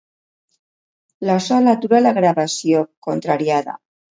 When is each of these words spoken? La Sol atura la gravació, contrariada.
La 1.29 1.35
Sol 1.49 1.69
atura 1.75 2.01
la 2.07 2.15
gravació, 2.19 2.83
contrariada. 3.11 3.79